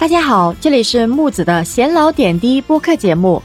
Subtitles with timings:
[0.00, 3.42] 大家好，这里是木子的闲聊点滴播客节目。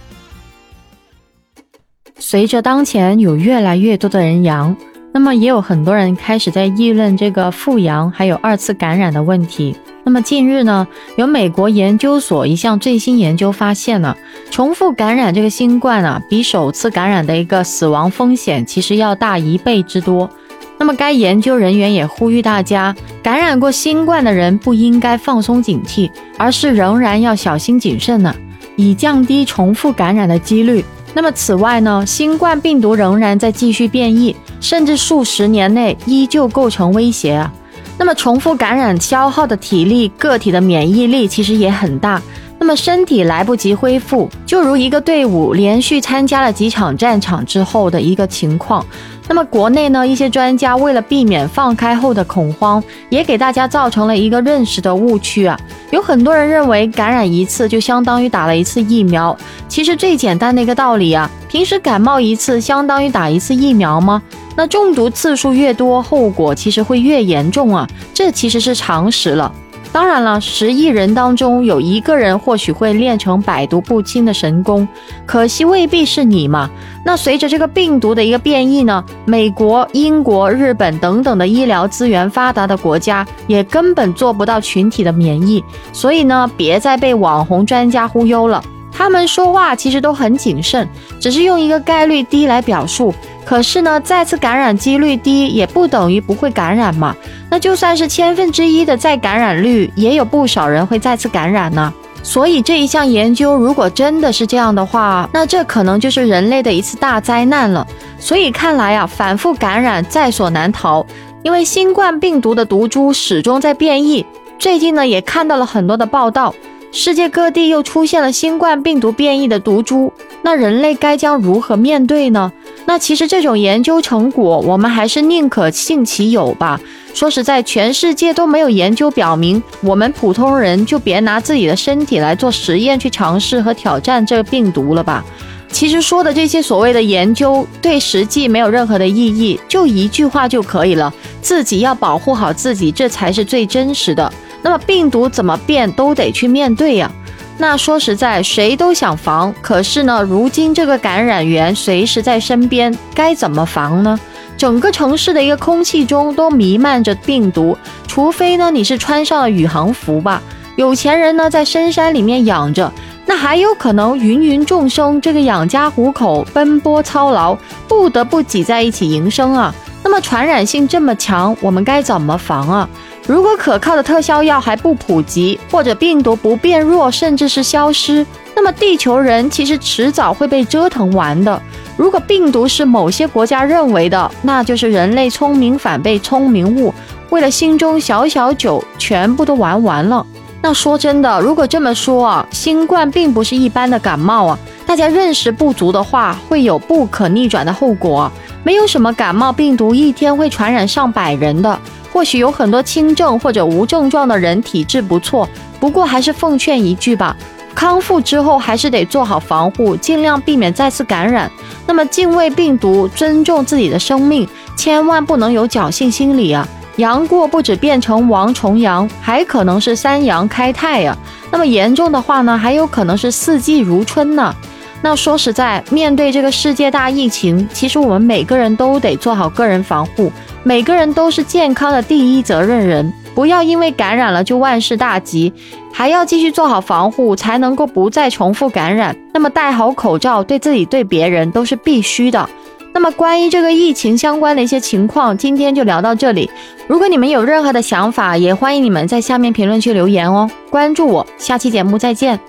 [2.17, 4.73] 随着当前有越来越多的人阳，
[5.12, 9.76] 那么也有很多人开始在议论这个复阳还有二次感染的问题。
[10.05, 10.88] 那么近日呢，
[11.18, 14.15] 有美国研究所一项最新研究发现呢，
[14.49, 20.29] 重复感染这个新冠啊，比首次感染的一个死亡风险其实要大一倍之多。
[20.78, 28.36] 那么，该研究人员也呼吁大家，感染过新冠的人不应该放松警惕，而是仍然要小心谨慎呢，
[28.75, 30.83] 以降低重复感染的几率。
[31.14, 37.52] 那么，此外呢，新冠病毒仍然在继续变异，甚至数十年内依旧构成威胁啊。
[37.97, 42.22] 那么，重复感染消耗的体力，个体的免疫力其实也很大。
[42.58, 48.83] 那么，身体来不及恢复，就如一个队伍连续参加了几场战场之后的一个情况。
[49.27, 55.59] 那么国内呢，一些专家为了避免放开后的恐慌，也给大家造成了一个认识的误区啊。
[55.91, 59.35] 有很多人认为感染一次就相当于打了一次疫苗，
[59.67, 64.21] 其实最简单的一个道理啊，平时感冒一次相当于打一次疫苗吗？
[64.55, 69.52] 那中毒次数越多，后果其实会越严重啊，这其实是常识了。
[69.91, 74.86] 当然了，十亿人当中有一个人或许会练成百毒不侵的神功，
[75.25, 76.69] 可惜未必是你嘛。
[77.05, 85.64] 那随着这个病毒的一个变异呢，美国、英国、日本等等的医疗资源发达的国家也根本做不到群体的免疫。
[85.94, 88.61] 所以呢，别再被网红专家忽悠了，
[88.92, 90.86] 他们说话其实都很谨慎，
[91.22, 93.14] 只是用一个概率低来表述。
[93.45, 97.16] 可是呢，再次感染几率低也不等于不会感染嘛。
[97.49, 101.93] 那就算是千分之一的再感染率，也有不少人会再次感染呢。
[102.23, 107.85] 所以这一项研究如果真的是这样的话，那这可能就是人类的一次大灾难了。
[108.17, 111.05] 所以看来啊，反复感染在所难逃，
[111.43, 114.25] 因为新冠病毒的毒株始终在变异。
[114.57, 116.55] 最近呢，也看到了很多的报道，
[116.91, 122.52] 世界各地又出现了新冠病毒变异的毒株，那人类该将如何面对呢？
[122.85, 126.79] 那其实这种研究成果，我们还是宁可信其有吧。
[127.13, 135.25] 说实在，全世界都没有研究表明，我们普通人就别拿自己的身体来做实验，去尝试和挑战这个病毒了吧。
[135.72, 144.31] 其实说的这些所谓的研究，对实际没有任何的意义，就一句话就可以了：自己要保护好自己，这才是最真实的。
[144.62, 147.12] 那么病毒怎么变，都得去面对呀。
[147.58, 154.20] 那说实在，谁都想防，可是呢，如今这个感染源随时在身边，该怎么防呢？
[154.58, 157.78] 整个城市的一个空气中都弥漫着病毒，
[158.08, 160.42] 除非呢你是穿上了宇航服吧。
[160.76, 162.92] 有钱人呢在深山里面养着，
[163.26, 167.58] 那还有可能芸芸众生这个养家糊口、奔波操劳，
[167.88, 169.74] 不得不挤在一起营生啊。
[170.04, 172.90] 那么传染性这么强，我们该怎么防啊？
[173.28, 178.24] 如果可靠的特效药还不普及，或者病毒不变弱，甚至是消失，
[178.56, 181.59] 那么地球人其实迟早会被折腾完的。
[181.97, 186.94] 如果病毒是某些国家认为的，那就是人类聪明反被聪明误，
[187.31, 190.24] 为了心中小小酒，全部都玩完了。
[190.62, 198.31] 那说真的，如果这么说啊，新冠并不是一般的感冒啊，大家认识不足的话，会有不可逆转的后果。
[198.64, 201.80] 没有什么感冒病毒一天会传染上百人的。
[202.16, 205.50] 或许有很多轻症或者无症状的人体质不错，
[205.81, 207.36] 不过还是奉劝一句吧，
[207.76, 211.52] 康复之后还是得做好防护，尽量避免再次感染。
[211.86, 216.66] 那么敬畏病毒，尊重自己的生命，千万不能有侥幸心理啊！
[216.96, 221.18] 阳过不止变成王重阳，还可能是三阳开泰呀。
[221.52, 224.56] 那么严重的话呢，还有可能是四季如春呢。
[225.02, 230.32] 那说实在，面对这个世界大疫情，其实我们每个人都得做好个人防护。
[230.64, 235.54] 每个人都是健康的第一责任人，不要因为感染了就万事大吉，
[235.94, 239.16] 还要继续做好防护，才能够不再重复感染。
[239.32, 242.50] 那么戴好口罩，对自己对别人都是必须的。
[242.92, 246.50] 那么关于这个疫情相关的一些情况，今天就聊到这里。
[246.88, 250.50] 如果你们有任何的想法，也欢迎你们在下面评论区留言哦。
[250.72, 252.40] 关注我，下期节目再见。